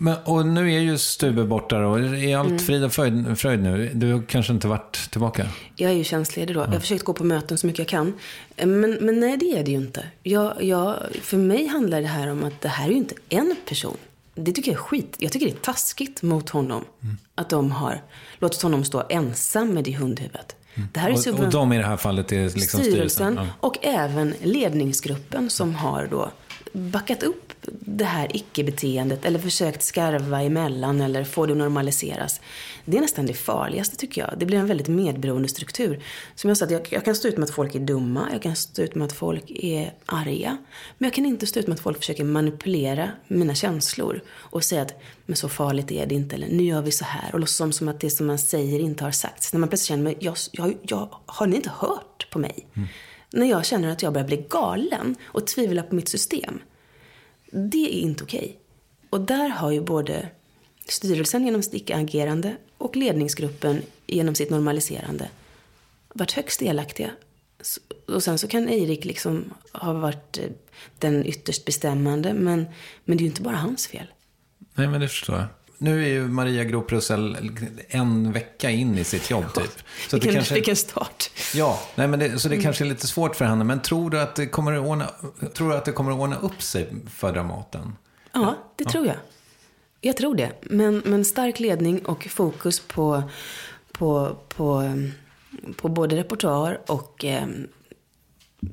[0.00, 1.98] Men, och nu är ju Stube borta då.
[1.98, 2.58] Är allt mm.
[2.58, 3.90] frid och fröjd, fröjd, nu?
[3.94, 5.48] Du har kanske inte varit tillbaka?
[5.76, 6.60] Jag är ju tjänstledig då.
[6.60, 6.72] Mm.
[6.72, 8.14] Jag har försökt gå på möten så mycket jag kan.
[8.56, 10.04] Men, men nej, det är det ju inte.
[10.22, 13.56] Jag, jag, för mig handlar det här om att det här är ju inte en
[13.66, 13.96] person.
[14.34, 15.16] Det tycker jag är skit.
[15.18, 16.84] Jag tycker det är taskigt mot honom.
[17.02, 17.16] Mm.
[17.38, 18.02] Att de har
[18.38, 20.56] låtit honom stå ensam med det hundhuvudet.
[20.74, 20.88] Mm.
[20.92, 22.90] Det här är och, och de i det här fallet är liksom styrelsen.
[22.92, 23.46] styrelsen ja.
[23.60, 26.30] Och även ledningsgruppen som har då
[26.72, 27.47] backat upp
[27.80, 32.40] det här icke-beteendet eller försökt skarva emellan eller få det att normaliseras.
[32.84, 34.34] Det är nästan det farligaste tycker jag.
[34.38, 36.02] Det blir en väldigt medberoende struktur.
[36.34, 38.56] Som jag sa, jag, jag kan stå ut med att folk är dumma, jag kan
[38.56, 40.56] stå ut med att folk är arga.
[40.98, 44.82] Men jag kan inte stå ut med att folk försöker manipulera mina känslor och säga
[44.82, 47.30] att men så farligt är det inte, eller nu gör vi så här.
[47.32, 49.52] Och låtsas som att det som man säger inte har sagts.
[49.52, 52.66] När man plötsligt känner, men jag, jag, jag, har ni inte hört på mig?
[52.76, 52.88] Mm.
[53.30, 56.60] När jag känner att jag börjar bli galen och tvivlar på mitt system.
[57.50, 58.38] Det är inte okej.
[58.38, 58.56] Okay.
[59.10, 60.28] Och där har ju både
[60.88, 65.28] styrelsen genom sitt icke-agerande och ledningsgruppen genom sitt normaliserande
[66.08, 67.10] varit högst delaktiga.
[68.06, 70.44] Och sen så kan Eirik liksom ha varit eh,
[70.98, 72.66] den ytterst bestämmande, men,
[73.04, 74.06] men det är ju inte bara hans fel.
[74.74, 75.46] Nej, men det förstår jag.
[75.78, 77.12] Nu är ju Maria Groth
[77.88, 79.82] en vecka in i sitt jobb typ.
[80.08, 81.30] Så vilken, det kanske, vilken start.
[81.54, 82.64] Ja, nej, men det, så det mm.
[82.64, 83.64] kanske är lite svårt för henne.
[83.64, 85.10] Men tror du att det kommer att ordna,
[85.54, 87.96] tror du att det kommer att ordna upp sig för Dramaten?
[88.32, 88.90] Ja, det ja.
[88.90, 89.16] tror jag.
[90.00, 90.52] Jag tror det.
[90.62, 93.22] Men, men stark ledning och fokus på,
[93.92, 94.92] på, på,
[95.76, 97.46] på både repertoar och eh,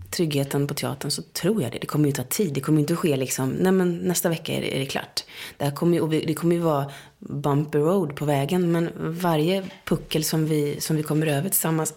[0.10, 1.78] tryggheten på teatern så tror jag det.
[1.78, 2.54] Det kommer ju ta tid.
[2.54, 5.24] Det kommer ju inte ske liksom, nej men nästa vecka är det, är det klart.
[5.58, 8.72] Det, här kommer ju, det kommer ju vara bumpy road på vägen.
[8.72, 11.94] Men varje puckel som vi, som vi kommer över tillsammans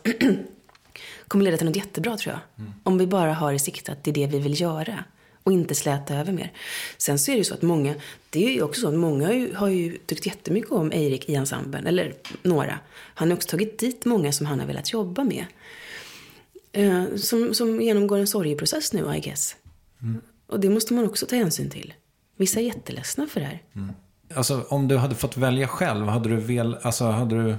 [1.28, 2.64] kommer leda till något jättebra tror jag.
[2.64, 2.72] Mm.
[2.82, 5.04] Om vi bara har i sikte att det är det vi vill göra.
[5.42, 6.52] Och inte släta över mer.
[6.98, 7.94] Sen så är det ju så att många,
[8.30, 11.28] det är ju också så att många har ju, har ju tyckt jättemycket om Eirik
[11.28, 11.86] i ensemblen.
[11.86, 12.78] Eller några.
[13.14, 15.44] Han har också tagit dit många som han har velat jobba med.
[16.72, 19.56] Eh, som, som genomgår en sorgeprocess nu, I guess.
[20.02, 20.20] Mm.
[20.46, 21.94] Och det måste man också ta hänsyn till.
[22.36, 23.62] Vissa är jätteledsna för det här.
[23.74, 23.92] Mm.
[24.34, 27.56] Alltså, om du hade fått välja själv, hade du, vel, alltså, hade du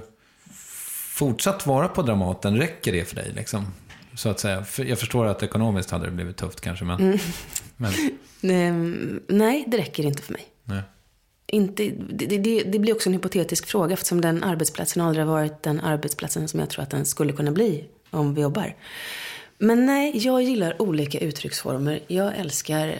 [1.14, 2.56] fortsatt vara på Dramaten?
[2.56, 3.32] Räcker det för dig?
[3.36, 3.66] Liksom?
[4.14, 4.64] Så att säga.
[4.76, 6.84] Jag förstår att ekonomiskt hade det blivit tufft kanske.
[6.84, 7.18] Men, mm.
[7.76, 9.20] men...
[9.28, 10.46] Nej, det räcker inte för mig.
[10.64, 10.82] Nej.
[11.46, 15.62] Inte, det, det, det, blir också en hypotetisk fråga eftersom den arbetsplatsen aldrig har varit
[15.62, 18.76] den arbetsplatsen som jag tror att den skulle kunna bli om vi jobbar.
[19.58, 22.00] Men nej, jag gillar olika uttrycksformer.
[22.06, 22.98] Jag älskar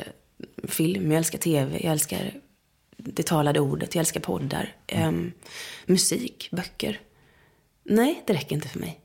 [0.65, 2.33] film, jag älskar tv, jag älskar
[2.97, 4.75] det talade ordet, jag älskar poddar,
[5.07, 5.33] um,
[5.87, 7.01] musik, böcker.
[7.85, 9.01] Nej, det räcker inte för mig.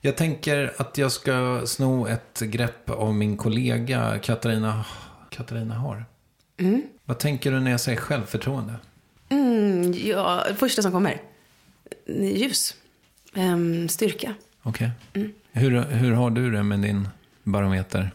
[0.00, 4.84] Jag tänker att jag ska sno ett grepp av min kollega Katarina,
[5.30, 6.04] Katarina Har.
[6.56, 6.82] Mm.
[7.04, 8.74] Vad tänker du när jag säger självförtroende?
[9.28, 11.22] Mm, ja, första som kommer.
[12.06, 12.74] Ljus.
[13.34, 14.34] Um, styrka.
[14.66, 14.90] Okej.
[15.10, 15.22] Okay.
[15.22, 15.32] Mm.
[15.52, 17.08] Hur, hur har du det med din
[17.42, 18.10] barometer?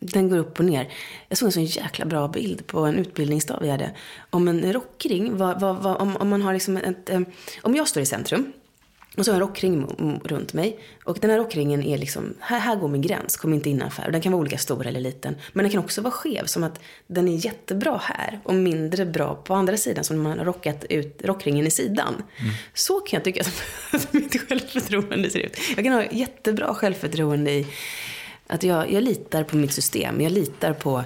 [0.00, 0.88] Den går upp och ner.
[1.28, 3.90] Jag såg en sån jäkla bra bild på en utbildningsdag vi hade.
[4.30, 7.28] Om en rockring, vad, vad, vad, om, om man har liksom ett, ett,
[7.62, 8.52] om jag står i centrum
[9.18, 9.86] och så har jag en rockring
[10.24, 10.78] runt mig.
[11.04, 14.06] Och den här rockringen är liksom, här, här går min gräns, kom inte innanför.
[14.06, 15.36] Och den kan vara olika stor eller liten.
[15.52, 19.34] Men den kan också vara skev, som att den är jättebra här och mindre bra
[19.34, 22.14] på andra sidan, som när man har rockat ut rockringen i sidan.
[22.14, 22.52] Mm.
[22.74, 23.40] Så kan jag tycka
[23.92, 25.58] att mitt självförtroende ser ut.
[25.76, 27.66] Jag kan ha jättebra självförtroende i
[28.46, 30.20] att jag, jag litar på mitt system.
[30.20, 31.04] Jag litar på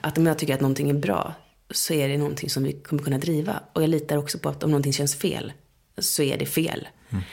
[0.00, 1.34] att om jag tycker att någonting är bra,
[1.70, 3.60] så är det någonting som vi kommer kunna driva.
[3.72, 5.52] Och jag litar också på att om någonting känns fel,
[6.00, 6.88] så är det fel.
[7.10, 7.24] Mm.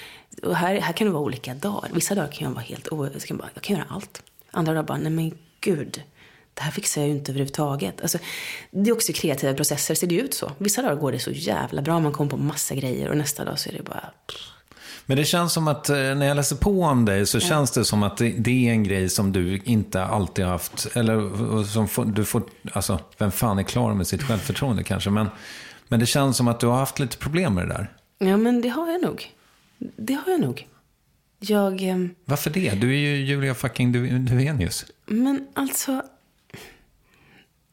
[0.44, 1.90] Och här, här kan det vara olika dagar.
[1.94, 3.10] Vissa dagar kan jag vara helt o...
[3.14, 4.24] Jag kan, bara, jag kan göra allt.
[4.52, 6.04] Andra dagar bara, nej men gud.
[6.54, 8.02] Det här fixar jag ju inte överhuvudtaget.
[8.02, 8.18] Alltså,
[8.72, 10.52] det är också kreativa processer, ser det ut så.
[10.58, 13.10] Vissa dagar går det så jävla bra, man kommer på massa grejer.
[13.10, 14.10] Och nästa dag så är det bara...
[15.06, 17.42] Men det känns som att eh, när jag läser på om dig så ja.
[17.42, 20.88] känns det som att det är en grej som du inte alltid har haft.
[20.94, 25.10] Eller som du får, alltså vem fan är klar med sitt självförtroende kanske.
[25.10, 25.28] Men,
[25.88, 27.92] men det känns som att du har haft lite problem med det där.
[28.18, 29.32] Ja men det har jag nog.
[29.78, 30.68] Det har jag nog.
[31.40, 31.82] Jag...
[31.82, 32.72] ehm, Varför det?
[32.82, 34.86] Du är ju Julia fucking Du- Duvenius.
[35.06, 36.02] Men alltså,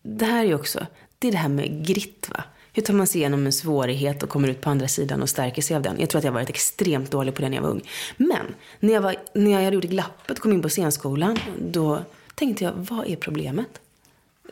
[0.03, 0.87] det här är ju också,
[1.19, 2.45] det är det här med gritt va.
[2.75, 5.63] Hur tar man sig igenom en svårighet och kommer ut på andra sidan och stärker
[5.63, 6.01] sig av den?
[6.01, 7.83] Jag tror att jag varit extremt dålig på det när jag var ung.
[8.17, 12.03] Men när jag, var, när jag gjort glappet och kom in på scenskolan, då
[12.35, 13.81] tänkte jag, vad är problemet?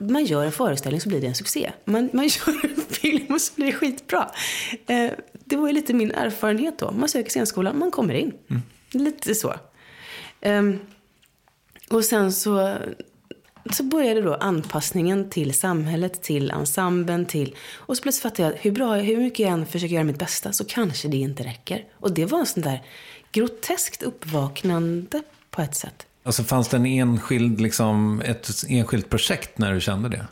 [0.00, 1.72] Man gör en föreställning så blir det en succé.
[1.84, 4.30] Man, man gör en film och så blir det skitbra.
[4.86, 6.90] Eh, det var ju lite min erfarenhet då.
[6.90, 8.32] Man söker scenskolan, man kommer in.
[8.90, 9.54] Lite så.
[10.40, 10.78] Ehm,
[11.90, 12.76] och sen så,
[13.72, 17.56] så började då anpassningen till samhället, till ensemblen, till...
[17.74, 20.52] Och så plötsligt fattade jag hur, bra, hur mycket jag än försöker göra mitt bästa
[20.52, 21.84] så kanske det inte räcker.
[21.92, 22.82] Och det var en sån där
[23.32, 26.06] groteskt uppvaknande på ett sätt.
[26.22, 30.26] Alltså fanns det en enskild, liksom, ett enskilt projekt när du kände det?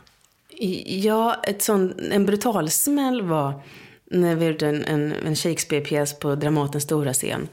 [0.85, 3.61] Ja, ett sån, en brutal smäll var
[4.05, 7.47] när vi gjorde en, en, en Shakespeare-pjäs på Dramatens stora scen.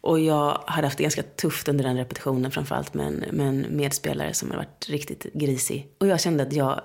[0.00, 3.66] Och jag hade haft det ganska tufft under den repetitionen, framförallt med en, med en
[3.70, 5.88] medspelare som hade varit riktigt grisig.
[5.98, 6.80] Och jag kände att jag,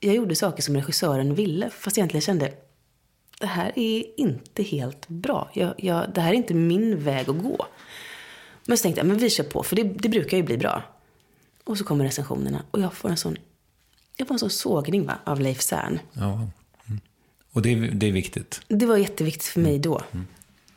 [0.00, 2.52] jag gjorde saker som regissören ville, fast egentligen kände
[3.40, 5.50] det här är inte helt bra.
[5.52, 7.66] Jag, jag, det här är inte min väg att gå.
[8.68, 10.82] Men så tänkte jag, men vi kör på, för det, det brukar ju bli bra.
[11.64, 13.36] Och så kommer recensionerna och jag får en sån,
[14.16, 15.98] jag får en sån sågning va, av Leif Zern.
[16.12, 16.32] Ja.
[16.32, 17.00] Mm.
[17.52, 18.60] Och det är, det är viktigt.
[18.68, 20.02] Det var jätteviktigt för mig då.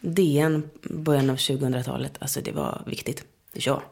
[0.01, 3.23] DN, början av 2000-talet, alltså det var viktigt.
[3.54, 3.84] Ja.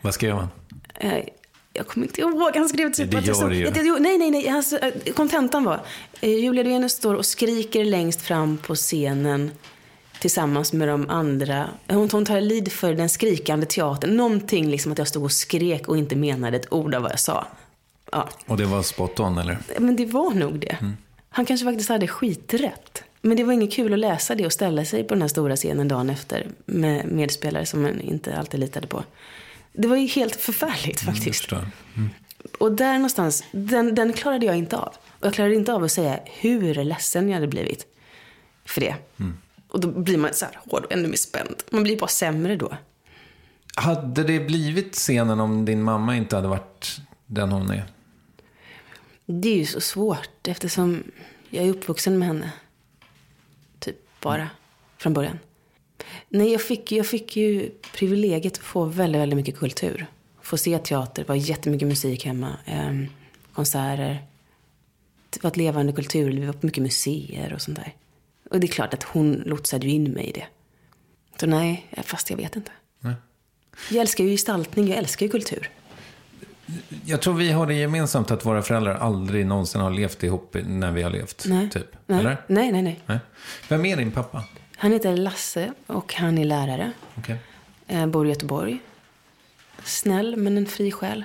[0.00, 0.48] Vad skrev man?
[0.94, 1.24] Eh,
[1.72, 3.98] Jag kommer inte ihåg, han skrev typ Det gör det ju.
[3.98, 4.48] Nej, nej, nej.
[4.48, 5.80] Alltså, eh, kontentan var,
[6.20, 9.50] eh, Julia Duenius står och skriker längst fram på scenen
[10.20, 11.68] tillsammans med de andra.
[11.88, 14.16] Hon, hon tar lid för den skrikande teatern.
[14.16, 17.20] Någonting liksom att jag stod och skrek och inte menade ett ord av vad jag
[17.20, 17.46] sa.
[18.12, 19.58] Ja, Och det var spot on, eller?
[19.78, 20.76] men det var nog det.
[21.30, 23.02] Han kanske faktiskt hade skiträtt.
[23.22, 25.56] Men det var inget kul att läsa det och ställa sig på den här stora
[25.56, 29.04] scenen dagen efter med medspelare som man inte alltid litade på.
[29.72, 31.38] Det var ju helt förfärligt Jag faktiskt.
[31.40, 31.66] förstår.
[32.58, 34.94] Och där någonstans, den, den klarade jag inte av.
[35.08, 37.86] Och jag klarade inte av att säga hur ledsen jag hade blivit
[38.64, 38.94] för det.
[39.70, 41.62] Och då blir man så här hård och ännu mer spänd.
[41.70, 42.76] Man blir bara sämre då.
[43.74, 47.84] Hade det blivit scenen om din mamma inte hade varit den hon är?
[49.26, 51.02] Det är ju så svårt eftersom
[51.50, 52.52] jag är uppvuxen med henne.
[53.78, 54.48] Typ bara.
[54.98, 55.38] Från början.
[56.28, 60.06] Nej, jag fick, jag fick ju privilegiet att få väldigt, väldigt mycket kultur.
[60.42, 62.56] Få se teater, det var jättemycket musik hemma.
[62.66, 63.06] ehm,
[63.52, 64.22] konserter.
[65.30, 67.94] Det var ett levande kulturliv, det var mycket museer och sånt där.
[68.50, 70.46] Och det är klart att hon lotsade ju in mig i det.
[71.40, 72.70] Så nej, fast jag vet inte.
[73.00, 73.14] Nej.
[73.90, 75.70] Jag älskar ju gestaltning, jag älskar ju kultur.
[77.04, 80.92] Jag tror vi har det gemensamt att våra föräldrar aldrig någonsin har levt ihop när
[80.92, 81.44] vi har levt.
[81.48, 81.70] Nej.
[81.70, 81.86] Typ.
[82.06, 82.20] Nej.
[82.20, 82.36] Eller?
[82.46, 83.00] nej, nej, nej.
[83.06, 83.18] Nej.
[83.68, 84.44] Vem är din pappa?
[84.76, 86.92] Han heter Lasse och han är lärare.
[87.14, 87.38] Okej.
[87.86, 88.78] Eh, bor i Göteborg.
[89.84, 91.24] Snäll, men en fri själ.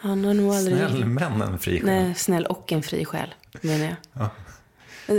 [0.00, 0.76] Han har nog aldrig...
[0.76, 1.86] Snäll men en fri själ.
[1.86, 4.22] Nej, snäll och en fri själ, menar jag.
[4.22, 4.28] Eh,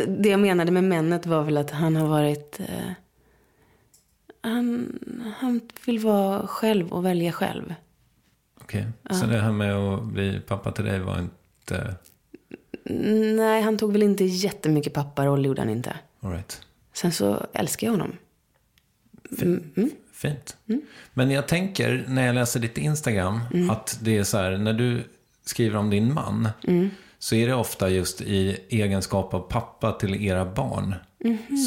[0.07, 2.59] Det jag menade med männet var väl att han har varit...
[2.59, 2.91] Eh,
[4.41, 4.99] han,
[5.37, 7.73] han vill vara själv och välja själv.
[8.61, 8.85] Okej.
[9.09, 11.95] Så det här med att bli pappa till dig var inte...
[13.35, 15.93] Nej, han tog väl inte jättemycket papparoll, gjorde han inte.
[16.19, 16.61] All right.
[16.93, 18.11] Sen så älskar jag honom.
[19.41, 20.57] Mm, Fint.
[21.13, 23.69] Men jag tänker, när jag läser ditt Instagram, Mm.
[23.69, 25.03] att det är så här, när du
[25.45, 26.89] skriver om din man, Mm.
[27.27, 30.95] Så är det ofta just i egenskap av pappa till era barn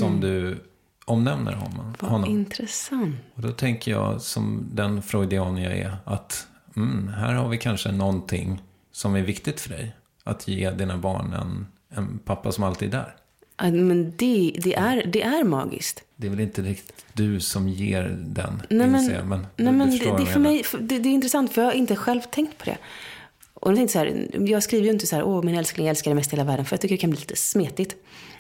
[0.01, 0.59] som du
[1.05, 1.95] omnämner honom.
[2.01, 2.31] Vad honom.
[2.31, 3.17] intressant.
[3.35, 6.47] Och då tänker jag, som den freudian jag är, att
[6.77, 9.97] mm, här har vi kanske någonting som är viktigt för dig.
[10.25, 11.67] Att ge dina barn en,
[11.99, 13.17] en pappa som alltid är där.
[13.71, 16.03] Men det, det, är, det är magiskt.
[16.17, 19.91] Det är väl inte riktigt du som ger den, Nej, men, jag, men, nej, men
[19.91, 22.65] det, det, för mig, det, det är intressant för jag har inte själv tänkt på
[22.65, 22.79] det.
[23.61, 25.91] Och jag tänkte så här, jag skriver ju inte så här, åh min älskling, jag
[25.91, 27.97] älskar dig mest i hela världen, för jag tycker det kan bli lite smetigt.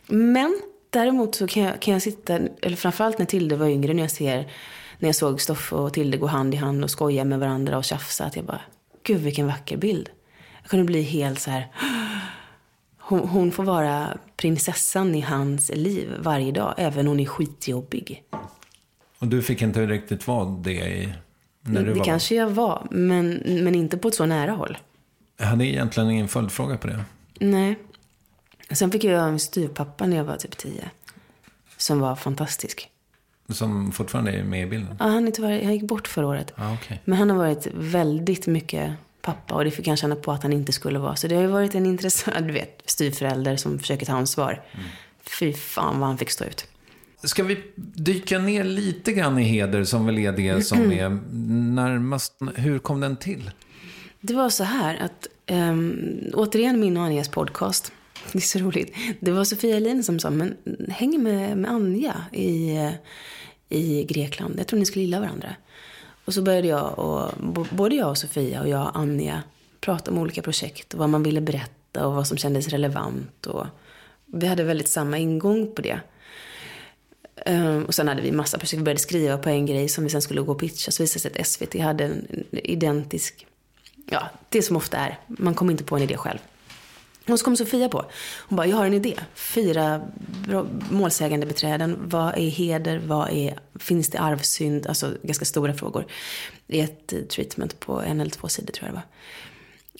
[0.07, 4.03] Men däremot så kan jag, kan jag sitta, eller framförallt när Tilde var yngre, när
[4.03, 4.53] jag ser,
[4.99, 7.85] när jag såg Stoffe och Tilde gå hand i hand och skoja med varandra och
[7.85, 8.61] tjafsa, att jag bara,
[9.03, 10.11] gud vilken vacker bild.
[10.63, 11.69] Jag kunde bli helt så här,
[12.99, 18.25] hon, hon får vara prinsessan i hans liv varje dag, även hon är skitjobbig.
[19.19, 21.13] Och du fick inte riktigt vara det i,
[21.63, 24.79] när du det var kanske jag var, men, men inte på ett så nära håll.
[25.41, 27.05] Jag hade egentligen ingen följdfråga på det.
[27.41, 27.79] Nej.
[28.71, 30.91] Sen fick jag en styvpappa när jag var typ tio.
[31.77, 32.89] Som var fantastisk.
[33.49, 34.97] Som fortfarande är med i bilden.
[34.99, 36.53] Ja, han, är tyvärr, han gick bort förra året.
[36.57, 37.01] Ah, okej.
[37.05, 40.53] Men han har varit väldigt mycket pappa och det fick han känna på att han
[40.53, 41.17] inte skulle vara.
[41.17, 44.63] Så det har ju varit en intressant, du vet, styvförälder som försöker ta ansvar.
[45.39, 46.67] Fy fan vad han fick stå ut.
[47.23, 51.09] Ska vi dyka ner lite grann i Heder som väl är det som är
[51.75, 52.35] närmast.
[52.55, 53.51] Hur kom den till?
[54.21, 57.93] Det var så här att, um, återigen min och Anjas podcast.
[58.33, 58.97] Det är så roligt.
[59.21, 60.57] Det var Sofia Elin som sa, men
[60.89, 62.79] häng med, med Anja i,
[63.69, 64.55] i Grekland.
[64.59, 65.57] Jag tror ni skulle gilla varandra.
[66.25, 67.31] Och så började jag och,
[67.71, 69.43] både jag och Sofia och jag och Anja
[69.81, 73.47] prata om olika projekt och vad man ville berätta och vad som kändes relevant.
[73.47, 73.67] Och
[74.27, 76.01] vi hade väldigt samma ingång på det.
[77.47, 78.81] Um, och sen hade vi massa projekt.
[78.81, 80.91] Vi började skriva på en grej som vi sen skulle gå och pitcha.
[80.91, 83.47] Så visade det sig att SVT hade en identisk,
[84.07, 85.19] ja, det som ofta är.
[85.27, 86.39] Man kommer inte på en idé själv.
[87.29, 88.05] Och så kom Sofia på.
[88.49, 89.15] Hon bara, jag har en idé.
[89.35, 90.03] Fyra
[90.91, 91.97] målsägande beträden.
[92.01, 92.99] Vad är heder?
[92.99, 94.87] Vad är, finns det arvsynd?
[94.87, 96.07] Alltså ganska stora frågor.
[96.67, 99.07] I ett eh, treatment på en eller två sidor tror jag det var.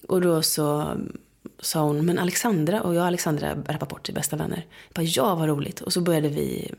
[0.09, 1.17] Och då så mm,
[1.59, 4.67] sa hon, men Alexandra och jag och Alexandra rappar bort till bästa vänner.
[4.89, 5.81] Jag bara, ja vad roligt.
[5.81, 6.75] Och så började vi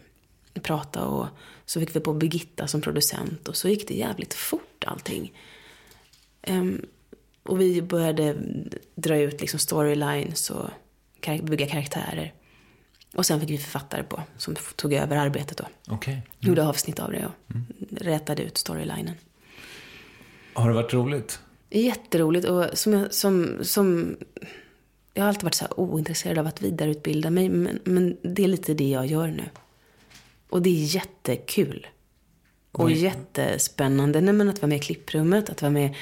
[0.61, 1.27] prata och
[1.65, 5.33] så fick vi på Birgitta som producent och så gick det jävligt fort allting.
[6.47, 6.85] Um,
[7.43, 8.35] och vi började
[8.95, 10.69] dra ut liksom storylines och
[11.43, 12.33] bygga karaktärer.
[13.13, 15.93] Och sen fick vi författare på som tog över arbetet då.
[15.93, 16.13] Okay.
[16.13, 16.25] Mm.
[16.39, 17.65] Gjorde avsnitt av det och mm.
[17.91, 19.15] rätade ut storylinen.
[20.53, 21.39] Har det varit roligt?
[21.69, 24.17] Jätteroligt och som jag, som, som,
[25.13, 27.49] jag har alltid varit så här ointresserad av att vidareutbilda mig.
[27.49, 29.49] Men, men det är lite det jag gör nu.
[30.49, 31.87] Och det är jättekul.
[32.71, 33.03] Och Oj.
[33.03, 34.21] jättespännande.
[34.21, 35.95] Nej, men att vara med i klipprummet, att vara med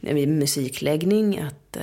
[0.00, 1.82] i musikläggning, att eh,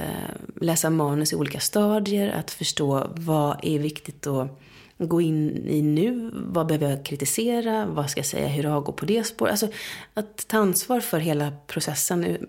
[0.61, 4.59] läsa manus i olika stadier, att förstå vad är viktigt att
[4.97, 8.93] gå in i nu, vad behöver jag kritisera, vad ska jag säga, hur jag går
[8.93, 9.51] på det spåret.
[9.51, 9.67] Alltså
[10.13, 12.47] att ta ansvar för hela processen ur,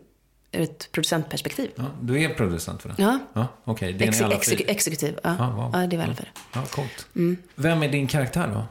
[0.52, 1.70] ett producentperspektiv.
[1.74, 2.94] Ja, du är producent för det?
[2.98, 3.18] Ja.
[3.32, 3.92] ja okay.
[3.92, 5.36] det är Ex exek exekutiv, ja.
[5.38, 5.70] Ja, wow.
[5.72, 6.30] ja, det är väl för det.
[6.52, 7.06] Ja, coolt.
[7.16, 7.36] Mm.
[7.54, 8.62] Vem är din karaktär då?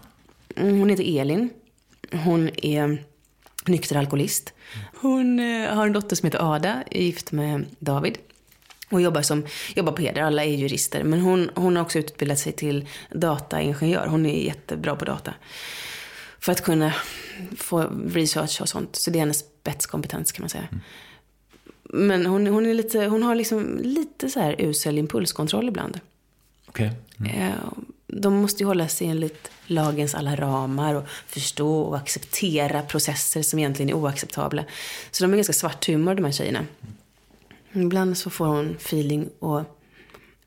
[0.61, 1.49] Mm, hon heter Elin.
[2.11, 3.03] Hon är
[3.67, 4.53] nykter alkoholist.
[5.01, 8.17] Hon eh, har en dotter som heter Ada, är gift med David.
[8.89, 9.45] Och jobbar, som,
[9.75, 11.03] jobbar på Heder, alla är jurister.
[11.03, 14.07] Men hon, hon har också utbildat sig till dataingenjör.
[14.07, 15.33] Hon är jättebra på data.
[16.39, 16.93] För att kunna
[17.57, 18.95] få research och sånt.
[18.95, 20.67] Så det är hennes spetskompetens kan man säga.
[20.71, 20.81] Mm.
[22.07, 25.99] Men hon, hon, är lite, hon har liksom lite så här usel impulskontroll ibland.
[26.67, 26.89] Okay.
[27.19, 27.53] Mm.
[28.07, 33.59] De måste ju hålla sig enligt lagens alla ramar och förstå och acceptera processer som
[33.59, 34.65] egentligen är oacceptabla.
[35.11, 36.65] Så de är ganska svart humor de här tjejerna.
[37.73, 39.63] Ibland så får hon feeling och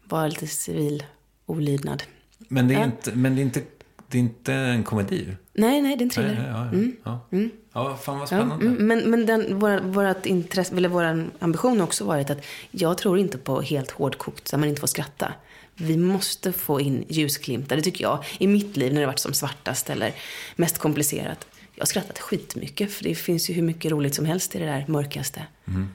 [0.04, 1.04] vara lite civil
[1.46, 2.02] olydnad.
[2.48, 2.84] Men det är, ja.
[2.84, 3.62] inte, men det är, inte,
[4.08, 5.26] det är inte en komedi?
[5.52, 6.48] Nej, nej, det är en thriller.
[6.48, 6.96] Ja, ja, mm.
[7.04, 7.26] ja.
[7.32, 7.50] Mm.
[7.72, 8.64] ja fan vad spännande.
[8.64, 8.86] Ja, mm.
[8.86, 9.58] men men den,
[9.92, 14.50] vår, intresse, eller vår ambition har också varit att jag tror inte på helt hårdkokt
[14.50, 15.32] där man inte får skratta.
[15.80, 18.24] Vi måste få in ljusglimtar, det tycker jag.
[18.38, 20.12] I mitt liv när det varit som svartast eller
[20.56, 21.46] mest komplicerat.
[21.74, 24.66] Jag har skrattat skitmycket, för det finns ju hur mycket roligt som helst i det
[24.66, 25.42] där mörkaste.
[25.66, 25.88] Mm.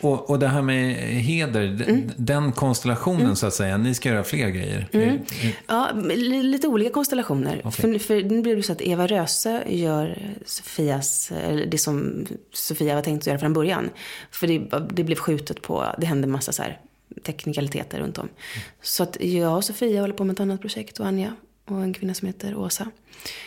[0.00, 2.10] Och, och det här med heder, mm.
[2.16, 3.36] den konstellationen mm.
[3.36, 4.88] så att säga, ni ska göra fler grejer?
[4.92, 5.18] Mm.
[5.66, 7.66] Ja, lite olika konstellationer.
[7.66, 7.70] Okay.
[7.70, 11.32] För, för nu blev det så att Eva Röse gör Sofias,
[11.68, 13.90] det som Sofia var tänkt att göra från början.
[14.30, 14.58] För det,
[14.90, 16.78] det blev skjutet på, det hände massa så här
[17.22, 18.24] teknikaliteter runt om.
[18.24, 18.38] Mm.
[18.82, 21.94] Så att jag och Sofia håller på med ett annat projekt och Anja och en
[21.94, 22.90] kvinna som heter Åsa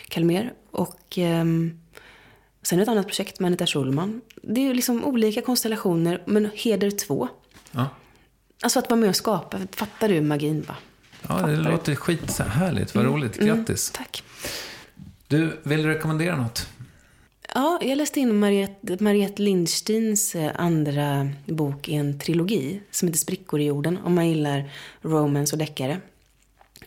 [0.08, 0.52] Kalmer.
[0.70, 1.80] Och um,
[2.62, 4.20] sen ett annat projekt med Anita Schulman.
[4.42, 7.28] Det är liksom olika konstellationer, men heder två.
[7.70, 7.88] Ja.
[8.62, 9.58] Alltså att vara med och skapa.
[9.72, 10.76] Fattar du magin va?
[11.28, 11.96] Ja, det Fattar låter du?
[11.96, 12.94] skithärligt.
[12.94, 13.16] Vad mm.
[13.16, 13.38] roligt.
[13.38, 13.92] Grattis.
[13.94, 14.24] Mm, tack.
[15.28, 16.68] Du, vill du rekommendera något?
[17.56, 23.18] Ja, jag läste in Mariette, Mariette Lindsteins eh, andra bok i en trilogi som heter
[23.18, 23.98] Sprickor i jorden.
[24.04, 24.70] Om man gillar
[25.02, 26.00] romance och deckare.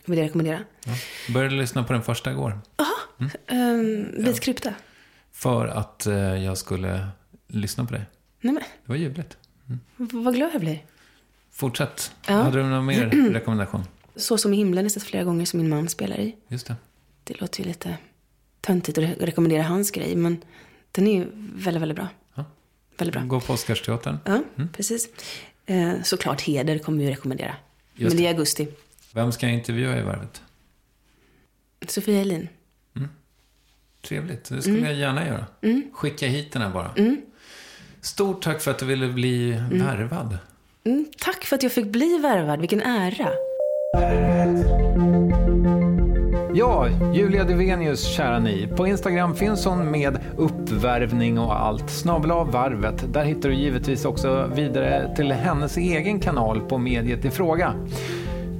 [0.04, 0.60] Vill jag rekommendera.
[0.84, 0.92] Ja.
[1.34, 2.60] Började lyssna på den första igår.
[2.76, 3.80] Jaha, mm.
[4.16, 4.74] um, vit krypta.
[5.32, 7.08] För att uh, jag skulle
[7.46, 8.04] lyssna på dig.
[8.40, 8.62] Nej, men.
[8.62, 9.36] Det var ljuvligt.
[9.68, 9.80] Mm.
[10.24, 10.84] Vad glad jag blir.
[11.52, 12.12] Fortsätt.
[12.26, 12.34] Ja.
[12.34, 13.84] Hade du någon mer rekommendation?
[14.16, 16.36] Så som i himlen har sett flera gånger som min man spelar i.
[16.48, 16.76] Just det.
[17.24, 17.98] Det låter ju lite
[18.60, 20.44] töntigt att rekommendera hans grej, men
[20.92, 22.08] den är ju väldigt, väldigt bra.
[22.34, 22.44] Ja.
[22.98, 23.22] Väldigt bra.
[23.22, 24.18] Gå på Oscarsteatern.
[24.24, 24.68] Ja, mm.
[24.68, 25.08] precis.
[25.66, 27.54] Eh, såklart Heder kommer vi att rekommendera.
[27.94, 28.68] Just men det är augusti.
[29.12, 30.42] Vem ska jag intervjua i Varvet?
[31.88, 32.48] Sofia Elin.
[32.96, 33.08] Mm.
[34.02, 34.90] Trevligt, det skulle mm.
[34.90, 35.46] jag gärna göra.
[35.62, 35.90] Mm.
[35.92, 36.90] Skicka hit den här bara.
[36.96, 37.20] Mm.
[38.00, 39.86] Stort tack för att du ville bli mm.
[39.86, 40.38] värvad.
[40.84, 43.32] Mm, tack för att jag fick bli värvad, vilken ära.
[46.54, 48.68] Ja, Julia Duvenius, kära ni.
[48.76, 51.90] På Instagram finns hon med uppvärvning och allt.
[51.90, 53.12] Snabla av varvet.
[53.12, 57.74] Där hittar du givetvis också vidare till hennes egen kanal på mediet i fråga.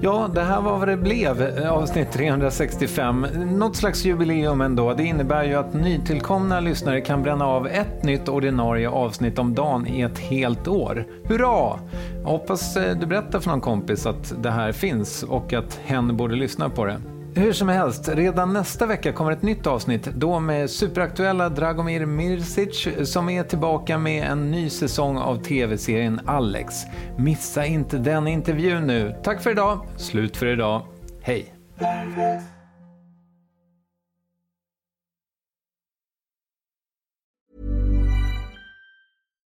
[0.03, 3.27] Ja, det här var vad det blev, eh, avsnitt 365.
[3.59, 4.95] Något slags jubileum ändå.
[4.95, 9.87] Det innebär ju att nytillkomna lyssnare kan bränna av ett nytt ordinarie avsnitt om dagen
[9.87, 11.07] i ett helt år.
[11.25, 11.79] Hurra!
[12.23, 16.17] Jag hoppas eh, du berättar för någon kompis att det här finns och att hen
[16.17, 17.01] borde lyssna på det.
[17.35, 22.89] Hur som helst, redan nästa vecka kommer ett nytt avsnitt, då med superaktuella Dragomir Mirsic
[23.05, 26.75] som är tillbaka med en ny säsong av tv-serien Alex.
[27.19, 29.17] Missa inte den intervjun nu.
[29.23, 30.87] Tack för idag, slut för idag.
[31.23, 31.55] Hej!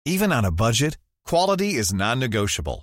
[0.09, 0.99] Even on a budget,
[1.31, 2.83] quality is non-negotiable.